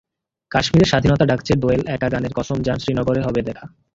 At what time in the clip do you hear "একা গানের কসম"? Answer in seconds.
1.95-2.57